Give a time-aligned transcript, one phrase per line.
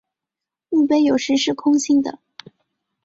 [0.69, 2.17] 墓碑有时是空心的。